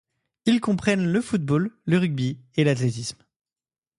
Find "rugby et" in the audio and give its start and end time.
1.99-2.63